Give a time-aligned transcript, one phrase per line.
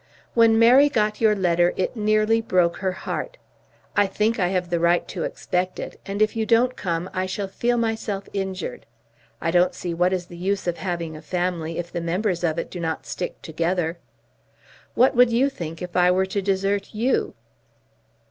[0.33, 3.37] When Mary got your letter it nearly broke her heart.
[3.95, 7.27] I think I have a right to expect it, and if you don't come I
[7.27, 8.87] shall feel myself injured.
[9.39, 12.57] I don't see what is the use of having a family if the members of
[12.57, 13.99] it do not stick together.
[14.95, 17.35] What would you think if I were to desert you?"